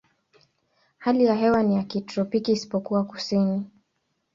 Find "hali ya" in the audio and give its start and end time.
0.97-1.35